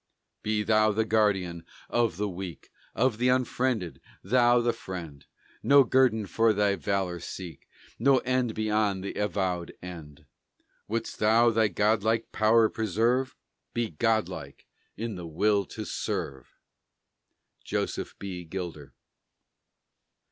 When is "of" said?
1.87-2.17, 2.95-3.19